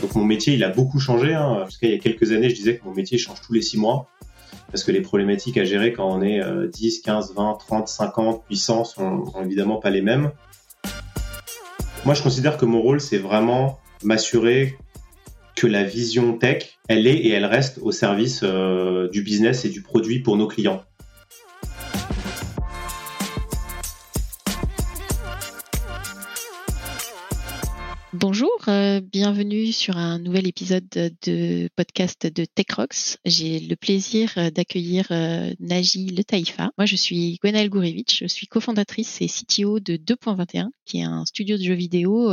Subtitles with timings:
[0.00, 1.34] Donc mon métier, il a beaucoup changé.
[1.34, 1.64] Hein.
[1.66, 3.78] Jusqu'à il y a quelques années, je disais que mon métier change tous les six
[3.78, 4.08] mois
[4.70, 6.40] parce que les problématiques à gérer quand on est
[6.72, 10.32] 10, 15, 20, 30, 50, 800 sont, sont évidemment pas les mêmes.
[12.04, 14.76] Moi, je considère que mon rôle, c'est vraiment m'assurer
[15.56, 19.70] que la vision tech, elle est et elle reste au service euh, du business et
[19.70, 20.84] du produit pour nos clients.
[28.68, 33.18] Euh, bienvenue sur un nouvel épisode de podcast de TechRox.
[33.24, 36.70] J'ai le plaisir euh, d'accueillir euh, Naji Le Taïfa.
[36.78, 41.24] Moi, je suis Gwenaëlle Gourevitch, je suis cofondatrice et CTO de 2.21, qui est un
[41.24, 42.32] studio de jeux vidéo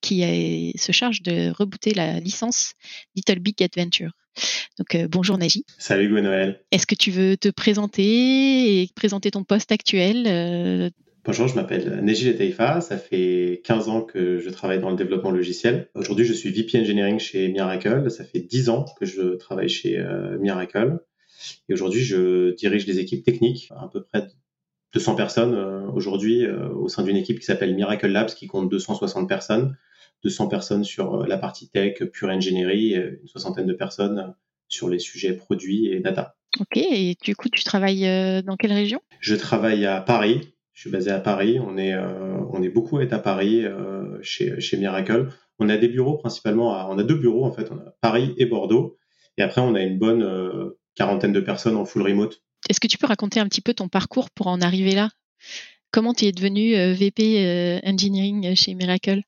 [0.00, 2.74] qui se charge de rebooter la licence
[3.16, 4.12] Little Big Adventure.
[4.78, 5.64] Donc bonjour Naji.
[5.78, 6.60] Salut Gwenaëlle.
[6.70, 10.92] Est-ce que tu veux te présenter et présenter ton poste actuel
[11.24, 12.80] Bonjour, je m'appelle Neji Taifa.
[12.80, 15.88] Ça fait 15 ans que je travaille dans le développement logiciel.
[15.94, 18.10] Aujourd'hui, je suis VP Engineering chez Miracle.
[18.10, 20.98] Ça fait 10 ans que je travaille chez euh, Miracle.
[21.68, 24.26] Et aujourd'hui, je dirige les équipes techniques, à peu près
[24.94, 28.68] 200 personnes euh, aujourd'hui euh, au sein d'une équipe qui s'appelle Miracle Labs, qui compte
[28.68, 29.76] 260 personnes.
[30.24, 34.34] 200 personnes sur la partie tech, pure ingénierie, une soixantaine de personnes
[34.66, 36.36] sur les sujets produits et data.
[36.60, 39.00] Ok, et du coup, tu travailles dans quelle région?
[39.18, 41.58] Je travaille à Paris, je suis basé à Paris.
[41.60, 45.28] On est, euh, on est beaucoup à être à Paris euh, chez, chez Miracle.
[45.58, 48.34] On a des bureaux principalement, à, on a deux bureaux en fait, on a Paris
[48.38, 48.98] et Bordeaux.
[49.38, 52.42] Et après, on a une bonne euh, quarantaine de personnes en full remote.
[52.68, 55.10] Est-ce que tu peux raconter un petit peu ton parcours pour en arriver là?
[55.90, 59.20] Comment tu es devenu VP Engineering chez Miracle?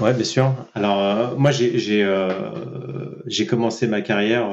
[0.00, 0.54] Ouais, bien sûr.
[0.74, 4.48] Alors, moi, j'ai commencé ma carrière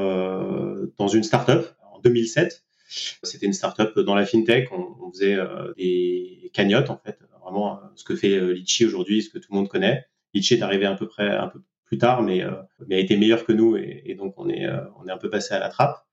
[0.97, 4.69] dans une startup en 2007 c'était une startup dans la fintech.
[4.71, 9.21] On, faisait euh, des cagnottes, en fait, vraiment euh, ce que fait euh, Litchi aujourd'hui,
[9.21, 10.05] ce que tout le monde connaît.
[10.33, 12.43] Litchi est arrivé à peu près un peu plus tard, mais,
[12.87, 14.67] mais a été meilleur que nous et, donc on est,
[15.01, 16.05] on est un peu passé à la trappe.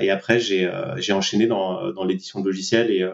[0.00, 3.08] et après, j'ai enchaîné dans, dans l'édition de logiciels et,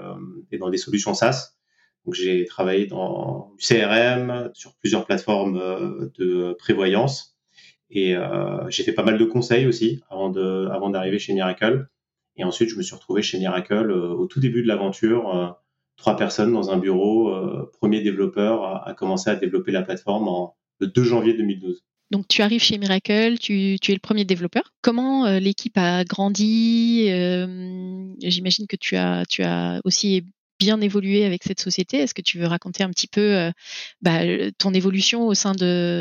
[0.50, 1.59] et, dans des solutions SaaS.
[2.06, 7.37] Donc j'ai travaillé dans du CRM, sur plusieurs plateformes de prévoyance.
[7.91, 8.17] Et
[8.71, 11.87] j'ai fait pas mal de conseils aussi avant de, avant d'arriver chez Miracle.
[12.38, 15.49] Et ensuite, je me suis retrouvé chez Miracle euh, au tout début de l'aventure, euh,
[15.97, 20.56] trois personnes dans un bureau, euh, premier développeur à, commencer à développer la plateforme en,
[20.78, 21.84] le 2 janvier 2012.
[22.10, 24.72] Donc tu arrives chez Miracle, tu, es le premier développeur.
[24.81, 27.04] Comment l'équipe a grandi
[28.22, 30.25] J'imagine que tu as, aussi
[30.59, 31.99] bien évolué avec cette société.
[31.99, 33.50] Est-ce que tu veux raconter un petit peu
[34.00, 34.20] bah,
[34.56, 35.53] ton évolution au sein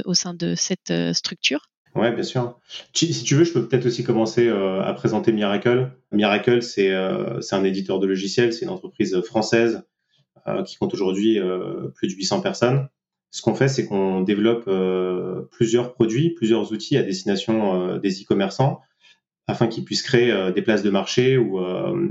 [0.05, 1.67] au sein de cette structure?
[1.97, 2.59] Ouais, bien sûr.
[2.94, 5.91] Si tu veux, je peux peut-être aussi commencer euh, à présenter Miracle.
[6.12, 9.84] Miracle, c'est euh, un éditeur de logiciels, c'est une entreprise française
[10.47, 11.40] euh, qui compte aujourd'hui
[11.96, 12.88] plus de 800 personnes.
[13.31, 14.69] Ce qu'on fait, c'est qu'on développe
[15.50, 18.79] plusieurs produits, plusieurs outils à destination des e-commerçants
[19.47, 21.59] afin qu'ils puissent créer des places de marché ou,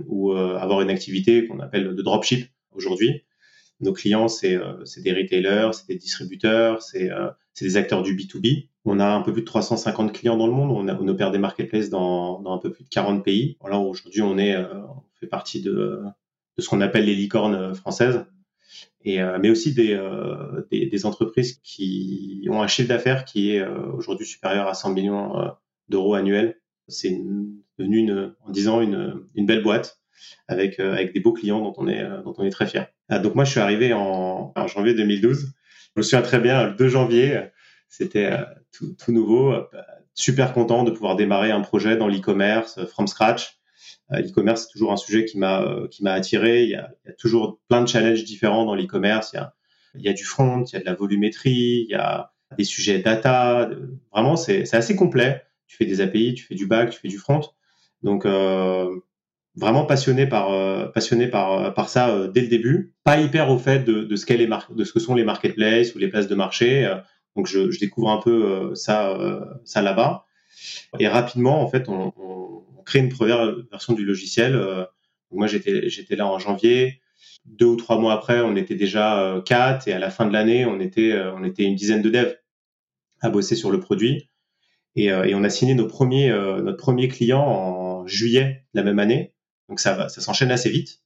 [0.09, 3.25] ou avoir une activité qu'on appelle de dropship aujourd'hui.
[3.81, 4.59] Nos clients, c'est
[4.99, 7.09] des retailers, c'est des distributeurs, c'est
[7.61, 10.71] des acteurs du B2B on a un peu plus de 350 clients dans le monde.
[10.71, 13.57] On, a, on opère des marketplaces dans, dans, un peu plus de 40 pays.
[13.61, 16.03] Voilà, aujourd'hui, on est, euh, on fait partie de,
[16.57, 18.25] de ce qu'on appelle les licornes françaises.
[19.05, 23.53] Et, euh, mais aussi des, euh, des, des, entreprises qui ont un chiffre d'affaires qui
[23.53, 25.35] est aujourd'hui supérieur à 100 millions
[25.89, 26.61] d'euros annuels.
[26.89, 27.21] C'est
[27.79, 30.01] devenu une, en 10 ans une, une belle boîte
[30.49, 32.89] avec, avec des beaux clients dont on est, dont on est très fier.
[33.09, 35.53] Ah, donc moi, je suis arrivé en, en janvier 2012.
[35.95, 37.41] Je me souviens très bien, le 2 janvier,
[37.89, 39.53] c'était euh, tout, nouveau.
[39.53, 39.65] Euh,
[40.15, 43.59] super content de pouvoir démarrer un projet dans l'e-commerce euh, from scratch.
[44.11, 46.63] L'e-commerce, c'est toujours un sujet qui m'a attiré.
[46.63, 49.33] Il y, a, toujours plein de challenges différents dans l'e-commerce.
[49.33, 49.55] Il y a,
[49.97, 52.63] il y a du front, il y a de la volumétrie, il y a des
[52.63, 53.69] sujets data.
[54.13, 55.43] Vraiment, c'est assez complet.
[55.67, 57.41] Tu fais des API, tu fais du back, tu fais du front.
[58.05, 58.27] Donc,
[59.57, 62.95] vraiment passionné par passionné par par ça dès le début.
[63.03, 65.99] Pas hyper au fait de, de ce les de ce que sont les marketplaces ou
[65.99, 66.89] les places de marché.
[67.37, 70.27] Donc je, je découvre un peu euh, ça, euh, ça là-bas.
[70.99, 74.55] Et rapidement, en fait, on, on, crée une première version du logiciel.
[74.55, 74.85] Euh,
[75.33, 77.01] moi, j'étais j'étais là en janvier.
[77.45, 80.67] Deux ou trois mois après, on était déjà quatre, et à la fin de l'année,
[80.67, 82.37] on était on était une dizaine de devs
[83.21, 84.31] à bosser sur le produit.
[84.95, 88.99] Et, et on a signé nos premiers, notre premier client en juillet de la même
[88.99, 89.33] année.
[89.69, 91.01] Donc ça va, ça s'enchaîne assez vite.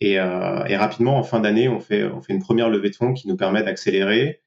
[0.00, 2.96] Et, euh, et, rapidement, en fin d'année, on fait, on fait une première levée de
[2.96, 4.42] fonds qui nous permet d'accélérer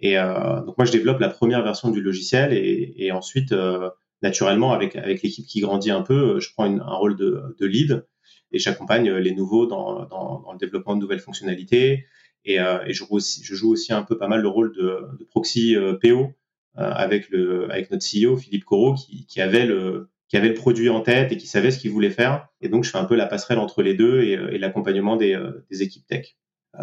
[0.00, 3.90] et euh, donc moi, je développe la première version du logiciel et, et ensuite, euh,
[4.22, 7.66] naturellement, avec, avec l'équipe qui grandit un peu, je prends une, un rôle de, de
[7.66, 8.06] lead
[8.52, 12.06] et j'accompagne les nouveaux dans, dans, dans, le développement de nouvelles fonctionnalités.
[12.44, 14.74] Et, euh, et je, joue aussi, je joue aussi un peu pas mal le rôle
[14.74, 16.32] de, de proxy euh, PO
[16.74, 20.88] avec le avec notre CEO Philippe Corot qui, qui avait le qui avait le produit
[20.90, 22.46] en tête et qui savait ce qu'il voulait faire.
[22.60, 25.36] Et donc, je fais un peu la passerelle entre les deux et, et l'accompagnement des,
[25.70, 26.36] des, équipes tech.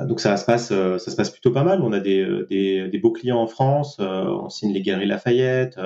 [0.08, 1.82] Donc, ça se passe, ça se passe plutôt pas mal.
[1.82, 3.98] On a des, des, des beaux clients en France.
[4.00, 5.80] On signe les Galeries Lafayette.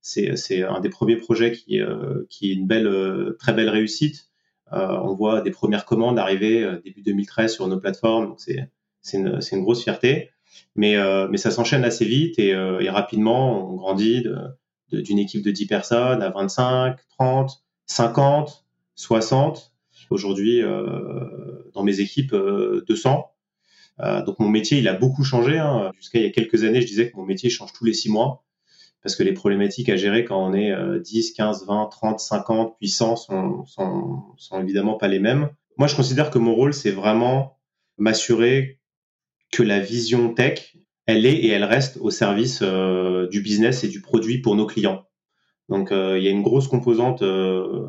[0.00, 1.80] C'est un des premiers projets qui,
[2.28, 4.30] qui est une belle, très belle réussite.
[4.72, 8.26] on voit des premières commandes arriver début 2013 sur nos plateformes.
[8.28, 10.32] Donc, c'est une, une grosse fierté.
[10.74, 14.24] Mais, euh, mais ça s'enchaîne assez vite et, euh, et, rapidement, on grandit
[14.90, 18.64] d'une équipe de 10 personnes à 25, 30, 50,
[18.94, 19.72] 60.
[20.10, 23.31] Aujourd'hui, euh, dans mes équipes, 200.
[23.98, 25.58] Donc mon métier, il a beaucoup changé.
[25.58, 25.92] Hein.
[25.96, 28.10] Jusqu'à il y a quelques années, je disais que mon métier change tous les six
[28.10, 28.44] mois
[29.02, 32.88] parce que les problématiques à gérer quand on est 10, 15, 20, 30, 50, puis
[32.88, 35.50] 100 sont, sont, sont évidemment pas les mêmes.
[35.76, 37.58] Moi, je considère que mon rôle, c'est vraiment
[37.98, 38.80] m'assurer
[39.50, 43.88] que la vision tech, elle est et elle reste au service euh, du business et
[43.88, 45.06] du produit pour nos clients.
[45.68, 47.88] Donc euh, il y a une grosse composante euh,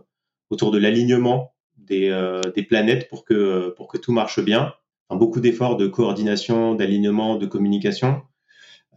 [0.50, 2.09] autour de l'alignement des,
[2.55, 4.73] des, planètes pour que, pour que tout marche bien.
[5.15, 8.21] Beaucoup d'efforts de coordination, d'alignement, de communication.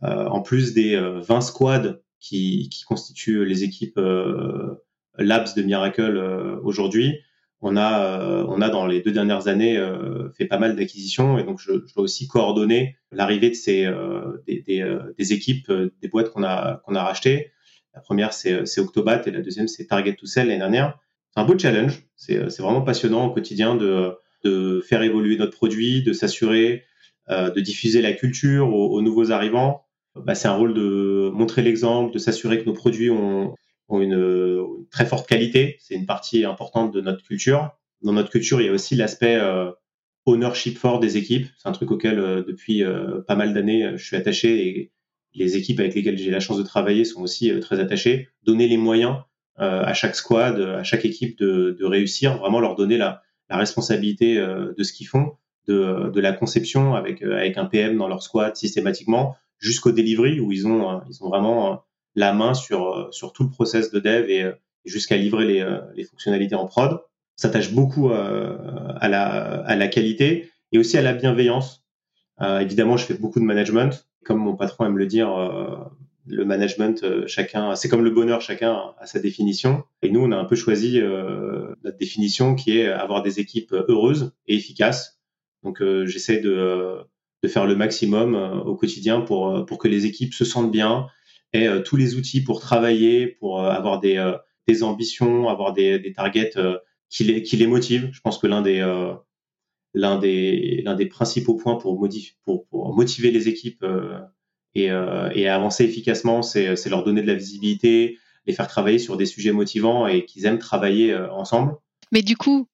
[0.03, 4.01] en plus des 20 squads qui, qui, constituent les équipes
[5.19, 7.21] Labs de Miracle aujourd'hui,
[7.61, 11.39] on a, euh, on a dans les deux dernières années euh, fait pas mal d'acquisitions
[11.39, 16.45] et donc je, dois aussi coordonner l'arrivée de ces euh, des, équipes, des boîtes qu'on
[16.45, 17.53] a qu'on a rachetées.
[17.95, 20.99] La première c'est Octobat et la deuxième c'est Target to Sell l'année dernière.
[21.31, 22.03] C'est un beau challenge.
[22.15, 26.85] C'est vraiment passionnant au quotidien de de faire évoluer notre produit, de s'assurer
[27.29, 29.85] de diffuser la culture aux, nouveaux arrivants.
[30.15, 33.57] Bah, c'est un rôle de montrer l'exemple, de s'assurer que nos produits ont
[33.89, 35.77] ont une, très forte qualité.
[35.81, 37.71] C'est une partie importante de notre culture.
[38.03, 39.71] Dans notre culture, il y a aussi l'aspect euh,
[40.27, 41.47] ownership fort des équipes.
[41.59, 44.93] C'est un truc auquel, euh, depuis euh, pas mal d'années, je suis attaché et
[45.35, 48.29] les équipes avec lesquelles j'ai la chance de travailler sont aussi très attachées.
[48.43, 49.17] Donner les moyens
[49.59, 54.37] à chaque squad, à chaque équipe de, de réussir, vraiment leur donner la, la responsabilité
[54.37, 55.33] de ce qu'ils font,
[55.69, 60.53] de, de, la conception avec, avec un PM dans leur squad systématiquement, jusqu'au delivery où
[60.53, 61.85] ils ont, ils ont vraiment
[62.17, 64.53] la main sur, euh, sur tout le process de dev et, euh,
[64.85, 67.01] jusqu'à livrer les, euh, les, fonctionnalités en prod.
[67.37, 71.85] S'attache beaucoup à, la, à la qualité et aussi à la bienveillance.
[72.41, 74.09] évidemment, je fais beaucoup de management.
[74.25, 75.29] Comme mon patron aime le dire,
[76.27, 79.85] le management, chacun, c'est comme le bonheur, chacun a sa définition.
[80.03, 84.33] Et nous, on a un peu choisi notre définition qui est avoir des équipes heureuses
[84.47, 85.21] et efficaces.
[85.63, 86.99] Donc, j'essaie de,
[87.43, 88.35] de faire le maximum
[88.67, 91.07] au quotidien pour, pour que les équipes se sentent bien,
[91.65, 94.37] euh, tous les outils pour travailler, pour euh, avoir des, euh,
[94.67, 96.53] des, ambitions, avoir des, des targets
[97.09, 98.11] qui, les, qui les motivent.
[98.13, 98.81] Je pense que l'un des
[99.95, 101.99] l'un des l'un des principaux points pour,
[102.45, 103.85] pour, pour motiver les équipes
[104.77, 104.91] et,
[105.35, 109.53] et avancer efficacement, c'est leur donner de la visibilité, les faire travailler sur des sujets
[109.53, 111.75] motivants et qu'ils aiment travailler ensemble.
[112.13, 112.69] Mais du coup,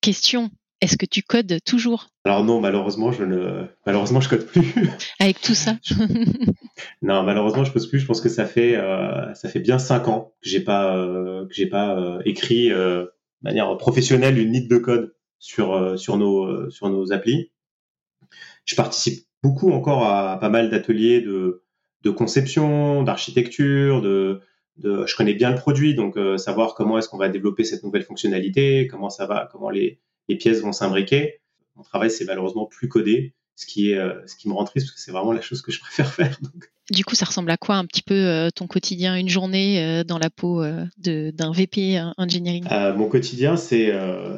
[0.00, 0.50] question,
[0.82, 2.08] est-ce que tu codes toujours?
[2.24, 4.74] Alors non, malheureusement, je ne, malheureusement, je code plus.
[5.20, 5.76] Avec tout ça?
[7.00, 8.00] Non, malheureusement, je code plus.
[8.00, 11.46] Je pense que ça fait, euh, ça fait bien cinq ans que j'ai pas, euh,
[11.46, 13.12] que j'ai pas euh, écrit de
[13.42, 17.52] manière professionnelle une ligne de code sur sur nos sur nos applis.
[18.64, 21.62] Je participe beaucoup encore à, pas mal d'ateliers de
[22.02, 24.40] de conception, d'architecture, de
[24.78, 28.02] de, je connais bien le produit, donc savoir comment est-ce qu'on va développer cette nouvelle
[28.04, 31.40] fonctionnalité, comment ça va, comment les les pièces vont s'imbriquer.
[31.76, 34.86] Mon travail, c'est malheureusement plus codé, ce qui, est, euh, ce qui me rend triste
[34.86, 36.38] parce que c'est vraiment la chose que je préfère faire.
[36.90, 40.04] Du coup, ça ressemble à quoi un petit peu euh, ton quotidien, une journée euh,
[40.04, 40.62] dans la peau
[40.98, 42.66] d'un VP engineering?
[42.96, 43.92] Mon quotidien, c'est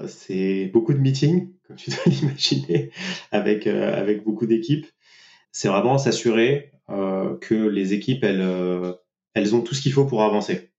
[0.06, 2.90] c'est beaucoup de meetings, comme tu dois l'imaginer,
[3.32, 4.86] avec, avec beaucoup d'équipes.
[5.56, 8.44] C'est vraiment s'assurer que les équipes, elles,
[9.34, 10.74] elles ont tout ce qu'il faut pour avancer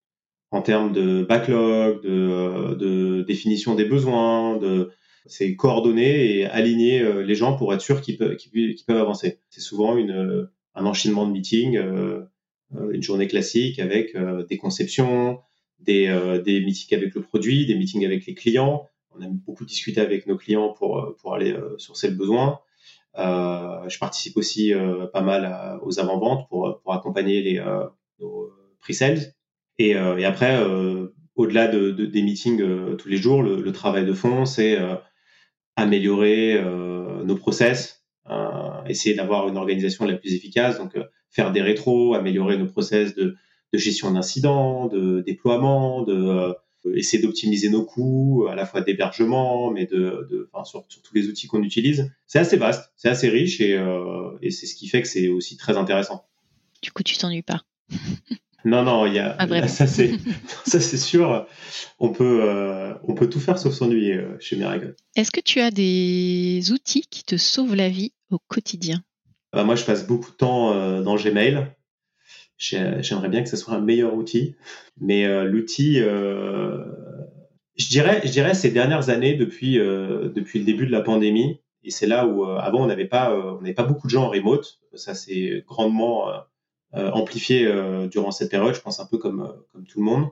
[0.52, 4.92] en termes de backlog, de, de définition des besoins, de
[5.26, 8.38] c'est coordonner et aligner euh, les gens pour être sûr qu'ils peuvent,
[8.88, 9.40] peuvent avancer.
[9.50, 12.22] C'est souvent une, euh, un enchaînement de meetings, euh,
[12.92, 14.18] une journée classique avec
[14.50, 15.40] des conceptions,
[15.80, 16.08] des,
[16.44, 18.90] des meetings avec le produit, des meetings avec les clients.
[19.12, 22.60] On aime beaucoup discuter avec nos clients pour, pour aller sourcer le besoin.
[23.18, 24.74] Euh, je participe aussi
[25.14, 27.64] pas mal aux avant-ventes pour, pour accompagner les,
[28.20, 28.50] nos
[28.82, 29.34] pre-sales.
[29.78, 30.64] Et, et après,
[31.36, 34.78] au-delà de, de, des meetings tous les jours, le, le travail de fond, c'est
[35.76, 41.52] améliorer euh, nos process, euh, essayer d'avoir une organisation la plus efficace, donc euh, faire
[41.52, 43.36] des rétros, améliorer nos process de,
[43.74, 46.56] de gestion d'incidents, de déploiement, de
[46.96, 51.16] essayer d'optimiser nos coûts, à la fois d'hébergement, mais de, de enfin, sur, sur, tous
[51.16, 52.12] les outils qu'on utilise.
[52.28, 55.28] C'est assez vaste, c'est assez riche et, euh, et c'est ce qui fait que c'est
[55.28, 56.26] aussi très intéressant.
[56.82, 57.62] Du coup, tu t'ennuies pas
[58.66, 60.12] Non, non, il y a ah, ça c'est
[60.66, 61.48] ça c'est sûr.
[62.00, 64.96] On peut euh, on peut tout faire sauf s'ennuyer euh, chez Miracle.
[65.16, 69.04] Est-ce que tu as des outils qui te sauvent la vie au quotidien?
[69.54, 71.75] Bah, Moi, je passe beaucoup de temps dans Gmail.
[72.58, 74.56] J'aimerais bien que ce soit un meilleur outil,
[75.00, 81.02] mais l'outil, je dirais, je dirais ces dernières années depuis depuis le début de la
[81.02, 84.24] pandémie, et c'est là où avant on n'avait pas on n'avait pas beaucoup de gens
[84.24, 84.80] en remote.
[84.94, 86.30] Ça c'est grandement
[86.98, 90.06] euh, amplifié euh, durant cette période, je pense un peu comme, euh, comme tout le
[90.06, 90.30] monde.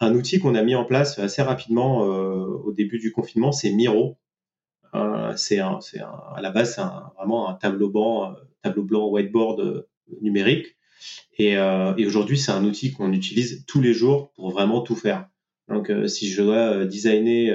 [0.00, 4.18] Un outil qu'on a mis en place assez rapidement au début du confinement, c'est Miro.
[5.36, 6.82] c'est à la base, c'est
[7.16, 9.86] vraiment un tableau blanc, tableau blanc whiteboard
[10.20, 10.76] numérique.
[11.38, 15.28] Et, et aujourd'hui, c'est un outil qu'on utilise tous les jours pour vraiment tout faire.
[15.68, 17.52] Donc, si je dois designer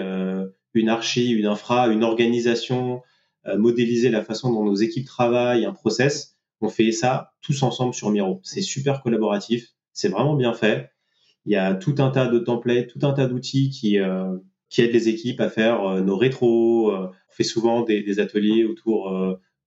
[0.74, 3.02] une archi, une infra, une organisation,
[3.46, 8.10] modéliser la façon dont nos équipes travaillent, un process, on fait ça tous ensemble sur
[8.12, 8.42] Miro.
[8.44, 10.92] C'est super collaboratif, c'est vraiment bien fait.
[11.46, 14.38] Il y a tout un tas de templates, tout un tas d'outils qui, euh,
[14.70, 16.92] qui aident les équipes à faire euh, nos rétros.
[16.92, 19.16] Euh, on fait souvent des, ateliers autour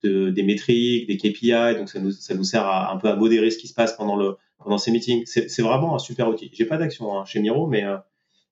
[0.02, 3.16] de, des métriques, des KPI, donc ça nous, ça nous sert à, un peu à
[3.16, 5.24] modérer ce qui se passe pendant, le, pendant ces meetings.
[5.26, 6.50] C'est vraiment un super outil.
[6.52, 7.84] J'ai pas d'action hein, chez Miro, mais,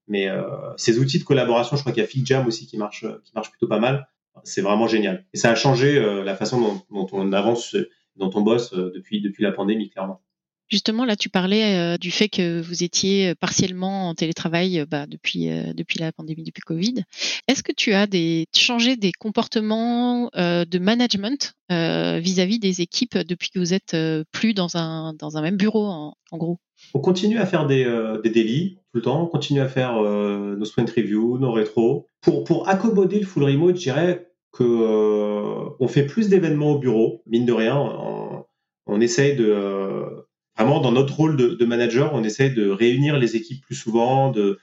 [0.09, 0.29] mais
[0.77, 3.51] ces outils de collaboration, je crois qu'il y a FigJam aussi qui marche, qui marche
[3.51, 4.09] plutôt pas mal.
[4.45, 5.27] C'est vraiment génial.
[5.35, 7.77] Et ça a changé la façon dont, dont on avance
[8.21, 10.21] dont on bosse euh, depuis, depuis la pandémie, clairement.
[10.71, 15.51] Justement, là, tu parlais euh, du fait que vous étiez partiellement en télétravail bah, depuis,
[15.51, 17.03] euh, depuis la pandémie, depuis Covid.
[17.49, 23.59] Est-ce que tu as des, changé des comportements de management vis-à-vis des équipes depuis que
[23.59, 23.97] vous êtes
[24.33, 26.59] plus dans un, dans un même bureau, en, gros?
[26.95, 27.85] On continue à faire des,
[28.23, 32.07] des délits tout le temps, on continue à faire nos sprint reviews, nos rétros.
[32.21, 36.79] Pour, pour accommoder le full remote, je dirais que euh, on fait plus d'événements au
[36.79, 37.77] bureau, mine de rien.
[37.77, 38.45] On,
[38.87, 40.27] on essaye de euh,
[40.65, 44.59] vraiment dans notre rôle de, manager, on essaye de réunir les équipes plus souvent, de,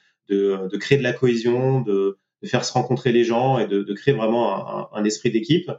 [0.79, 5.03] créer de la cohésion, de, faire se rencontrer les gens et de, créer vraiment un,
[5.03, 5.71] esprit d'équipe.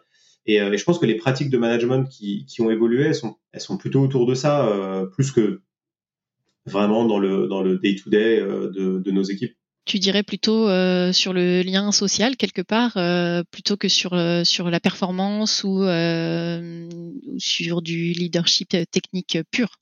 [0.47, 3.13] Et, euh, et, je pense que les pratiques de management qui, ont évolué,
[3.53, 5.61] elles sont, plutôt autour de ça, euh, plus que
[6.65, 9.55] vraiment dans le dans le day to day de, nos équipes
[9.89, 14.71] tu dirais plutôt euh, sur le lien social quelque part, euh, plutôt que euh, sur
[14.71, 15.83] la performance ou
[17.39, 19.81] sur du leadership technique pur?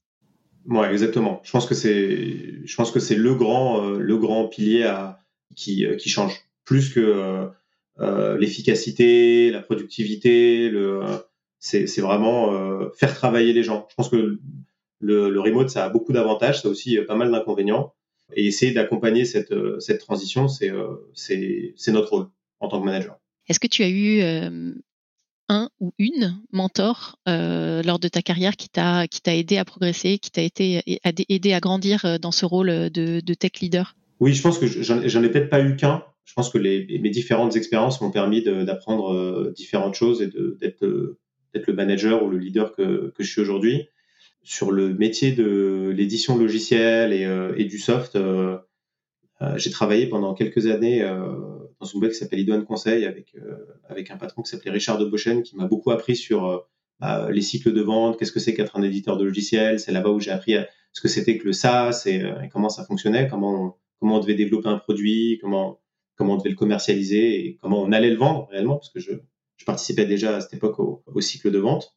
[0.69, 1.41] Ouais, exactement.
[1.45, 5.21] Je pense que c'est je pense que c'est le grand le grand pilier à,
[5.55, 7.49] qui qui change plus que
[8.39, 11.01] l'efficacité, la productivité, le
[11.61, 12.51] c'est c'est vraiment
[12.97, 13.87] faire travailler les gens.
[13.91, 14.39] Je pense que
[15.01, 17.95] le, le remote ça a beaucoup d'avantages, ça a aussi pas mal d'inconvénients
[18.35, 22.27] et essayer d'accompagner cette, euh, cette transition, euh, c'est c'est notre rôle
[22.61, 23.19] en tant que manager.
[23.49, 24.75] Est-ce que tu as eu euh,
[25.49, 30.19] un ou une mentor lors de ta carrière qui t'a qui t'a aidé à progresser,
[30.19, 30.83] qui t'a été
[31.29, 33.95] aidé à grandir dans ce rôle de, de tech leader?
[34.21, 36.03] Oui, je pense que j'en ai peut-être pas eu qu'un.
[36.25, 41.75] Je pense que les, mes différentes expériences m'ont permis d'apprendre différentes choses et d'être le
[41.75, 43.89] manager ou le leader que, que je suis aujourd'hui
[44.47, 48.57] sur le métier de l'édition logicielle et, euh, et, du soft, euh,
[49.43, 51.05] euh, j'ai travaillé pendant quelques années
[51.81, 53.35] dans une boîte qui s'appelle Idoine Conseil avec,
[53.89, 56.67] avec un patron qui s'appelait Richard de Bochen qui m'a beaucoup appris sur
[57.01, 59.79] bah, les cycles de vente, qu'est-ce que c'est qu'être un éditeur de logiciel.
[59.79, 60.57] C'est là-bas où j'ai appris
[60.93, 64.35] ce que c'était que le SaaS et, comment ça fonctionnait, comment on, comment on devait
[64.35, 65.81] développer un produit, comment,
[66.15, 69.13] comment on devait le commercialiser et comment on allait le vendre réellement, parce que je,
[69.57, 71.97] je participais déjà à cette époque au, au cycle de vente.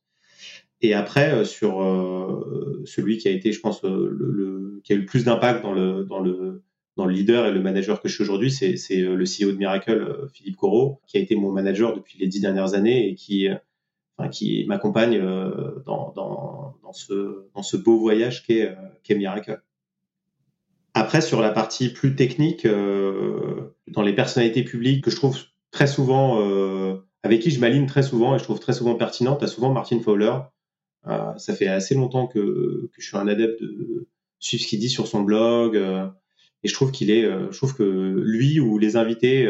[0.81, 4.95] Et après, euh, sur euh, celui qui a été, je pense, euh, le, qui a
[4.95, 6.63] eu le plus d'impact dans le, dans, le,
[6.99, 9.57] dans le leader et le manager que je suis aujourd'hui, c'est, c'est le CEO de
[9.57, 13.47] Miracle, Philippe Corot, qui a été mon manager depuis les dix dernières années et qui,
[14.31, 15.17] qui m'accompagne
[15.85, 18.75] dans, ce, beau voyage qu'est,
[19.15, 19.61] Miracle.
[20.93, 25.37] Après, sur la partie plus technique, dans les personnalités publiques que je trouve
[25.71, 26.37] très souvent,
[27.23, 30.01] avec qui je m'aligne très souvent et je trouve très souvent pertinente, as souvent Martin
[30.01, 30.33] Fowler,
[31.07, 34.07] euh, ça fait assez longtemps que, que, je suis un adepte de
[34.39, 35.77] suivre ce qu'il dit sur son blog.
[36.59, 39.45] Euh, et je trouve qu'il est, euh, je trouve que lui ou les invités,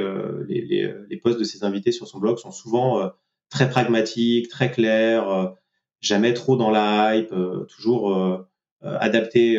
[0.48, 3.12] les, les, les, posts de ses invités sur son blog sont souvent
[3.50, 5.56] très pragmatiques, très clairs,
[6.02, 7.34] jamais trop dans la hype,
[7.68, 8.46] toujours
[8.82, 9.58] adapter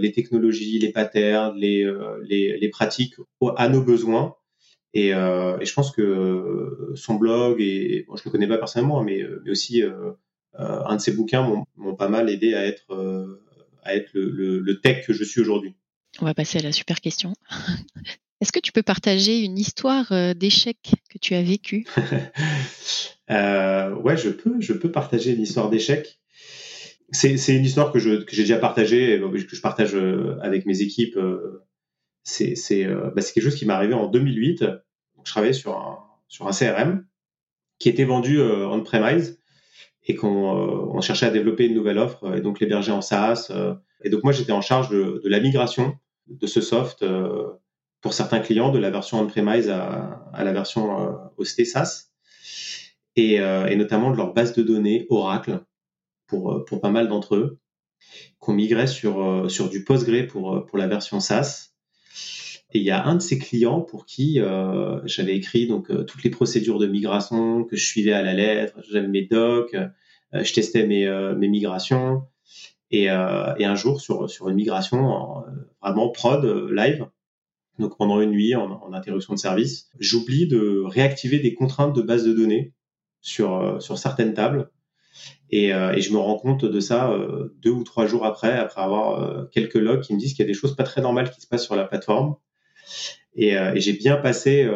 [0.00, 1.84] les technologies, les patterns, les,
[2.22, 3.16] les, les pratiques
[3.56, 4.36] à nos besoins.
[4.94, 9.22] Et, et, je pense que son blog, et bon, je le connais pas personnellement, mais,
[9.44, 9.82] mais aussi
[10.60, 13.42] euh, un de ces bouquins m'ont pas mal aidé à être, euh,
[13.82, 15.74] à être le, tech que je suis aujourd'hui.
[16.20, 17.32] On va passer à la super question.
[18.40, 20.76] Est-ce que tu peux partager une histoire euh, d'échec
[21.10, 21.86] que tu as vécu?
[23.28, 26.20] Euh, Ouais, je peux, je peux partager une histoire d'échec.
[27.10, 29.96] c'est une histoire que j'ai déjà partagée, que je partage
[30.42, 31.18] avec mes équipes.
[32.22, 32.54] C'est
[32.84, 34.64] bah, quelque chose qui m'est arrivé en 2008.
[35.24, 37.04] je travaillais sur un, CRM
[37.80, 39.40] qui était vendu on-premise
[40.06, 43.50] et qu'on cherchait à développer une nouvelle offre et donc l'héberger en SaaS.
[44.04, 47.04] et donc moi, j'étais en charge de, la migration de ce soft
[48.06, 52.12] pour certains clients de la version on-premise à, à, la version euh, hostée SaaS
[53.16, 55.64] et, euh, et, notamment de leur base de données Oracle
[56.28, 57.58] pour, euh, pour pas mal d'entre eux
[58.38, 61.72] qu'on migrait sur, sur du Postgre pour, pour la version SaaS.
[62.72, 66.22] Et il y a un de ces clients pour qui euh, j'avais écrit donc toutes
[66.22, 69.76] les procédures de migration que je suivais à la lettre, j'avais mes docs,
[70.32, 72.22] je testais mes, mes migrations.
[72.90, 75.44] Et, et, un jour sur, sur une migration
[75.82, 77.08] vraiment prod live,
[77.78, 82.24] donc pendant une nuit en, interruption de service, j'oublie de réactiver des contraintes de base
[82.24, 82.72] de données
[83.20, 84.70] sur, euh, sur certaines tables.
[85.50, 88.52] Et, euh, et, je me rends compte de ça euh, deux ou trois jours après,
[88.52, 91.30] après avoir quelques logs qui me disent qu'il y a des choses pas très normales
[91.30, 92.36] qui se passent sur la plateforme.
[93.34, 94.68] Et, et j'ai bien passé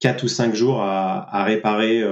[0.00, 2.02] quatre ou cinq jours à, à réparer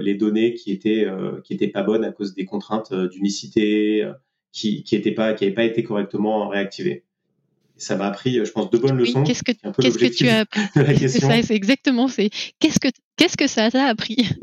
[0.00, 1.06] les données qui étaient
[1.44, 4.08] qui étaient pas bonnes à cause des contraintes d'unicité
[4.52, 7.04] qui qui étaient pas qui n'avaient pas été correctement réactivées
[7.76, 9.22] ça m'a appris, je pense, deux bonnes leçons.
[9.22, 11.08] qu'est-ce que, qu'est-ce que tu as appris?
[11.08, 12.08] C'est ça, c'est exactement.
[12.08, 14.16] C'est qu'est-ce que qu'est-ce que ça t'a appris?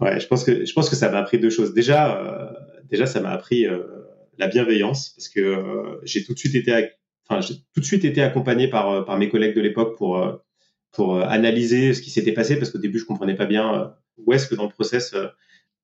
[0.00, 1.74] Ouais, je pense que je pense que ça m'a appris deux choses.
[1.74, 2.52] Déjà, euh,
[2.88, 3.82] déjà, ça m'a appris euh,
[4.38, 6.90] la bienveillance parce que euh, j'ai tout de suite été,
[7.28, 10.40] enfin, j'ai tout de suite été accompagné par par mes collègues de l'époque pour
[10.92, 14.46] pour analyser ce qui s'était passé parce qu'au début je comprenais pas bien où est-ce
[14.46, 15.14] que dans le process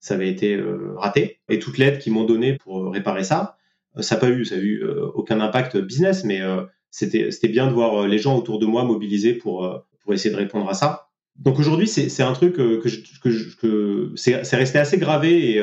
[0.00, 0.60] ça avait été
[0.96, 3.58] raté et toute l'aide qu'ils m'ont donnée pour réparer ça
[4.00, 7.48] ça n'a pas eu, ça a eu euh, aucun impact business, mais euh, c'était c'était
[7.48, 10.68] bien de voir euh, les gens autour de moi mobilisés pour pour essayer de répondre
[10.68, 11.08] à ça.
[11.36, 15.62] Donc aujourd'hui, c'est un truc que, que, que c'est resté assez gravé et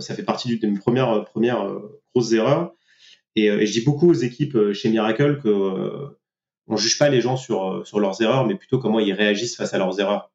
[0.00, 1.66] ça fait partie de mes premières, premières
[2.14, 2.74] grosses erreurs.
[3.34, 6.08] Et, et, je dis beaucoup aux équipes chez Miracle que
[6.68, 9.74] on juge pas les gens sur, sur leurs erreurs, mais plutôt comment ils réagissent face
[9.74, 10.30] à leurs erreurs.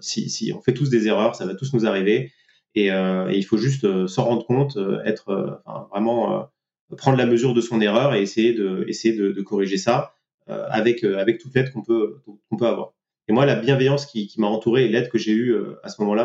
[0.00, 2.32] si, si on fait tous des erreurs, ça va tous nous arriver.
[2.78, 6.48] Euh, et, il faut juste euh, s'en rendre compte, euh, être enfin, vraiment
[6.96, 10.14] prendre la mesure de son erreur et essayer de, essayer de, de corriger ça
[10.46, 12.20] avec, avec toute l'aide qu'on peut,
[12.50, 12.92] qu'on peut avoir.
[13.28, 16.02] Et moi, la bienveillance qui, qui m'a entouré et l'aide que j'ai eue à ce
[16.02, 16.24] moment-là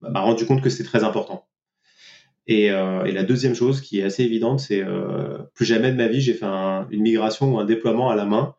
[0.00, 1.46] m'a, rendu compte que c'était très important.
[2.46, 5.96] Et, euh, et, la deuxième chose qui est assez évidente, c'est euh, plus jamais de
[5.96, 8.57] ma vie j'ai fait un, une migration ou un déploiement à la main euh,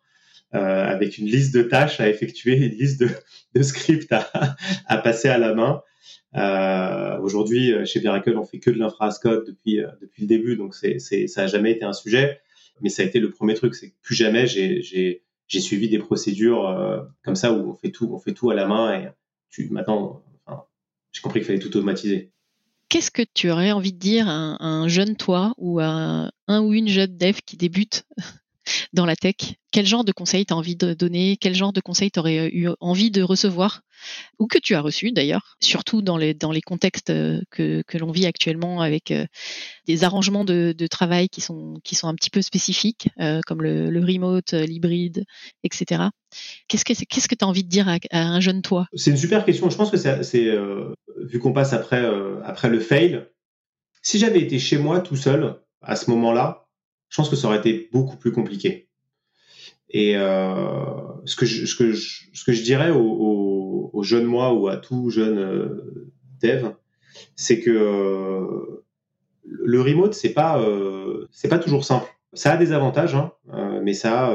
[0.51, 3.09] avec une liste de tâches à effectuer, une liste de,
[3.55, 4.55] de scripts à,
[4.87, 5.81] à, passer à la main.
[6.35, 10.55] Euh, Aujourd'hui, euh, chez Miracle, on fait que de l'infrascode depuis euh, depuis le début,
[10.55, 12.39] donc c'est ça a jamais été un sujet,
[12.81, 13.75] mais ça a été le premier truc.
[13.75, 18.09] C'est que plus jamais j'ai suivi des procédures euh, comme ça où on fait tout
[18.13, 19.09] on fait tout à la main et
[19.49, 20.63] tu maintenant enfin,
[21.11, 22.31] j'ai compris qu'il fallait tout automatiser.
[22.89, 26.73] Qu'est-ce que tu aurais envie de dire à un jeune toi ou à un ou
[26.73, 28.05] une jeune dev qui débute?
[28.93, 29.35] Dans la tech
[29.71, 32.49] Quel genre de conseils tu as envie de donner Quel genre de conseils tu aurais
[32.49, 33.81] eu envie de recevoir
[34.39, 37.97] Ou que tu as reçu d'ailleurs, surtout dans les, dans les contextes euh, que, que
[37.97, 39.25] l'on vit actuellement avec euh,
[39.87, 43.89] des arrangements de, travail qui sont, qui sont un petit peu spécifiques, euh, comme le,
[43.89, 45.23] le remote, l'hybride,
[45.63, 46.09] etc.
[46.67, 48.87] Qu'est-ce que qu'est-ce que tu as envie de dire à, un jeune toi?
[48.93, 49.69] C'est une super question.
[49.69, 53.27] Je pense que c'est, euh, vu qu'on passe après, euh, après le fail,
[54.01, 56.68] si j'avais été chez moi tout seul à ce moment-là,
[57.09, 58.89] je pense que ça aurait été beaucoup plus compliqué.
[59.91, 60.83] Et euh,
[61.25, 66.69] ce, que je, dirais aux, jeunes moi ou à tout jeune euh, dev,
[67.35, 68.83] c'est que euh,
[69.43, 70.63] le remote c'est pas
[71.31, 72.07] c'est pas toujours simple.
[72.33, 73.31] Ça a des avantages, hein,
[73.81, 74.31] mais ça,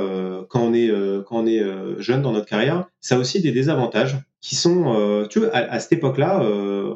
[0.49, 0.91] quand on est
[1.27, 1.63] quand on est
[1.99, 5.93] jeune dans notre carrière, ça a aussi des désavantages qui sont, tu vois, à, cette
[5.93, 6.41] époque-là,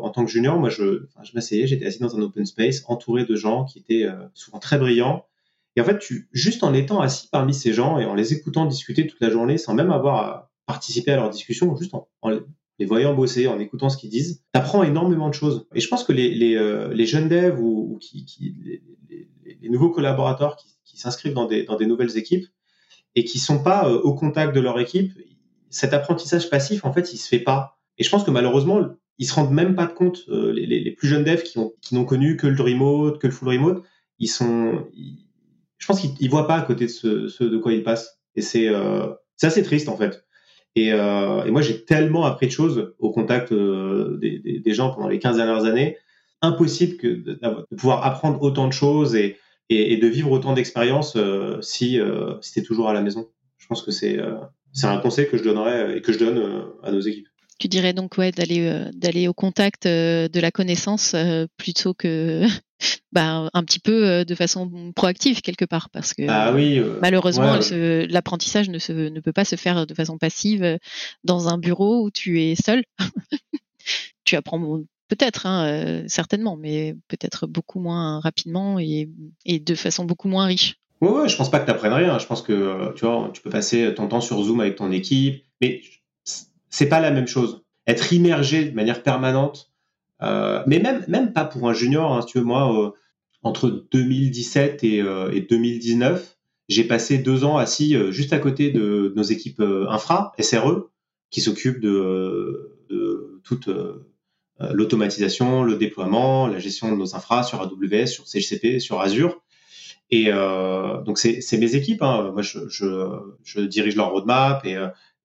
[0.01, 3.37] en tant que junior, moi je m'asseyais, j'étais assis dans un open space, entouré de
[3.37, 5.25] gens qui étaient souvent très brillants,
[5.79, 8.67] et en fait, tu, juste en étant assis parmi ces gens et en les écoutant
[8.67, 12.09] discuter toute la journée sans même avoir à participer à leur discussion, juste en,
[12.81, 15.69] les voyant bosser, en écoutant ce qu'ils disent, tu apprends énormément de choses.
[15.77, 18.01] Et je pense que les, euh, jeunes devs ou,
[18.41, 22.47] les, nouveaux collaborateurs qui, s'inscrivent dans des, nouvelles équipes
[23.15, 25.13] et qui sont pas euh, au contact de leur équipe,
[25.71, 27.79] cet apprentissage passif, en fait, il se fait pas.
[27.99, 28.81] Et je pense que malheureusement,
[29.19, 30.25] ils se rendent même pas compte.
[30.29, 33.85] Euh, les, plus jeunes devs qui n'ont connu que le remote, que le full remote,
[34.19, 34.85] ils sont,
[35.79, 38.21] je pense qu'ils voient pas à côté de ce, ce, de quoi ils passent.
[38.35, 39.07] Et c'est euh,
[39.43, 40.25] assez triste en fait.
[40.75, 44.75] Et, euh, et moi, j'ai tellement appris de choses au contact euh, des, des, des,
[44.75, 45.97] gens pendant les 15 dernières années.
[46.43, 47.41] Impossible que de,
[47.77, 49.39] pouvoir apprendre autant de choses et,
[49.71, 51.17] et, de vivre autant d'expériences
[51.63, 51.99] si,
[52.41, 53.29] si tu es toujours à la maison.
[53.57, 54.21] Je pense que c'est
[54.73, 57.27] c'est un conseil que je donnerais et que je donne à nos équipes.
[57.59, 61.17] Tu dirais donc ouais d'aller d'aller au contact de la connaissance
[61.57, 62.47] plutôt que
[63.13, 67.59] bah, un petit peu de façon proactive quelque part parce que ah oui, malheureusement
[68.09, 70.79] l'apprentissage ne, se, ne peut pas se faire de façon passive
[71.25, 72.85] dans un bureau où tu es seul.
[74.25, 79.09] tu apprends peut-être, hein, certainement, mais peut-être beaucoup moins rapidement et,
[79.45, 80.77] et, de façon beaucoup moins riche.
[81.01, 82.19] Ouais, ouais je pense pas que tu apprennes rien.
[82.19, 85.45] Je pense que tu vois, tu peux passer ton temps sur Zoom avec ton équipe,
[85.61, 85.81] mais
[86.71, 87.63] c'est pas la même chose.
[87.87, 89.71] Être immergé de manière permanente,
[90.23, 92.13] euh, mais même même pas pour un junior.
[92.13, 92.91] Hein, tu veux, moi, euh,
[93.43, 96.37] entre 2017 et, euh, et 2019,
[96.69, 100.91] j'ai passé deux ans assis euh, juste à côté de, nos équipes infra, SRE,
[101.31, 103.69] qui s'occupent de, de toute
[104.61, 109.41] l'automatisation, le déploiement, la gestion de nos infras sur AWS, sur CGCP, sur Azure.
[110.11, 112.03] Et euh, donc c'est mes équipes.
[112.03, 112.31] Hein.
[112.33, 112.87] Moi, je, je,
[113.45, 114.77] je, dirige leur roadmap et,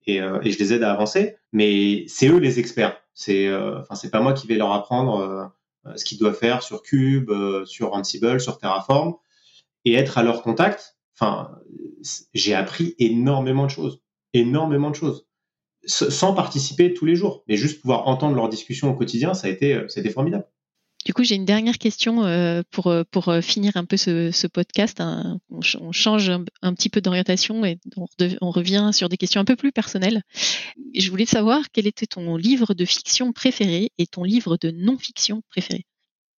[0.05, 1.37] et, et, je les aide à avancer.
[1.51, 3.03] Mais c'est eux les experts.
[3.13, 5.51] C'est euh, enfin c'est pas moi qui vais leur apprendre
[5.85, 9.15] euh, ce qu'ils doivent faire sur Cube, euh, sur Ansible, sur Terraform
[9.85, 10.97] et être à leur contact.
[11.15, 11.51] Enfin,
[12.33, 14.01] j'ai appris énormément de choses,
[14.33, 15.27] énormément de choses,
[15.85, 19.49] sans participer tous les jours, mais juste pouvoir entendre leurs discussions au quotidien, ça a
[19.51, 20.47] été, c'était formidable.
[21.05, 24.47] Du coup, j'ai une dernière question euh, pour, euh, pour euh, finir un peu ce,
[24.47, 25.01] podcast.
[25.01, 25.39] Hein.
[25.49, 26.29] On, change
[26.61, 27.77] un, petit peu d'orientation et
[28.41, 30.21] on, revient sur des questions un peu plus personnelles.
[30.95, 35.41] Je voulais savoir quel était ton livre de fiction préféré et ton livre de non-fiction
[35.49, 35.85] préféré,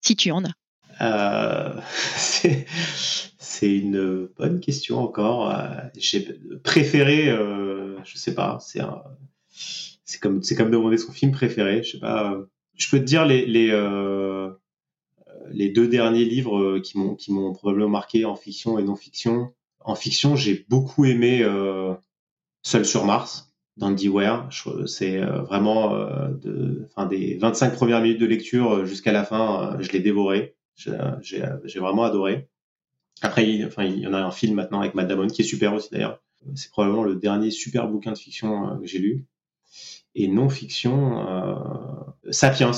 [0.00, 0.54] si tu en as.
[2.16, 5.54] c'est une bonne question encore.
[5.96, 11.82] J'ai préféré, je sais pas, c'est comme comme demander son film préféré.
[11.82, 14.50] Je sais pas je peux te dire les, les, euh,
[15.50, 18.96] les deux derniers livres euh, qui m'ont qui m'ont probablement marqué en fiction et non
[18.96, 19.52] fiction.
[19.80, 21.94] En fiction, j'ai beaucoup aimé euh,
[22.62, 24.48] Seul sur Mars d'Andy Ware.
[24.86, 29.76] C'est euh, vraiment euh, de, enfin, des 25 premières minutes de lecture jusqu'à la fin,
[29.80, 30.56] je l'ai dévoré.
[30.74, 32.48] J'ai vraiment adoré.
[33.22, 35.44] Après, il, enfin, il y en a un film maintenant avec Matt Damon qui est
[35.44, 36.20] super aussi d'ailleurs.
[36.54, 39.24] C'est probablement le dernier super bouquin de fiction que j'ai lu
[40.16, 42.72] et non-fiction, euh, Sapiens.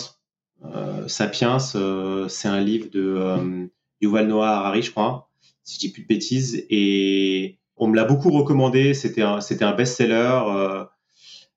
[0.64, 3.70] Euh, Sapiens, euh, c'est un livre de
[4.00, 5.30] Yuval Noah Harari, je crois,
[5.62, 8.92] si je dis plus de bêtises, et on me l'a beaucoup recommandé.
[8.92, 10.40] C'était un, un best-seller.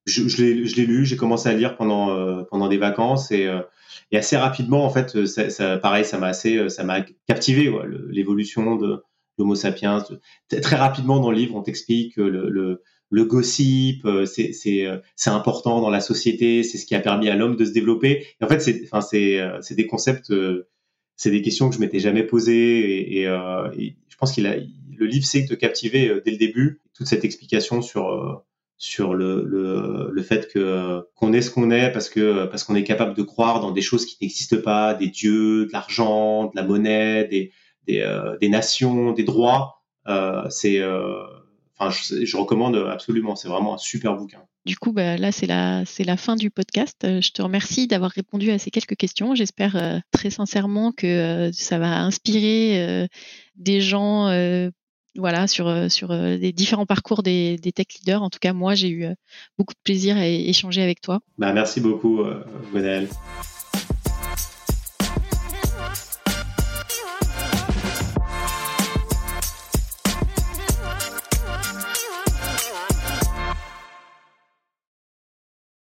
[0.05, 3.49] je, je l'ai lu, j'ai commencé à lire pendant pendant des vacances et,
[4.11, 5.17] et assez rapidement en fait,
[5.81, 7.73] pareil, ça m'a assez, ça m'a captivé
[8.09, 9.03] l'évolution de
[9.39, 10.03] l'Homo sapiens.
[10.61, 15.89] Très rapidement dans le livre, on t'explique le, le gossip, euh, euh, c'est important dans
[15.89, 18.25] la société, c'est ce qui a permis à l'homme de se développer.
[18.41, 20.33] En fait, c'est enfin euh, des concepts,
[21.17, 25.25] c'est des questions que je m'étais jamais posées et, je pense qu'il a le livre
[25.25, 26.79] sait te captiver dès le début.
[26.93, 28.43] Toute cette explication sur
[28.77, 32.75] sur le, le, le fait que qu'on est ce qu'on est parce que parce qu'on
[32.75, 36.51] est capable de croire dans des choses qui n'existent pas, des dieux, de l'argent, de
[36.55, 37.51] la monnaie, des
[37.87, 38.05] des,
[38.39, 39.81] des nations, des droits.
[40.07, 40.79] Euh, c'est
[41.89, 43.35] je, recommande absolument.
[43.35, 44.39] C'est vraiment un super bouquin.
[44.65, 46.97] Du coup, bah, là, c'est la, c'est la fin du podcast.
[47.03, 49.33] Euh, je te remercie d'avoir répondu à ces quelques questions.
[49.33, 53.07] J'espère euh, très sincèrement que euh, ça va inspirer
[53.55, 54.27] des gens
[55.17, 58.21] voilà, sur, sur les différents parcours des, des, tech leaders.
[58.21, 59.05] En tout cas, moi, j'ai eu
[59.57, 61.19] beaucoup de plaisir à échanger avec toi.
[61.37, 62.23] Bah, merci beaucoup,
[62.71, 63.09] Gwenaëlle.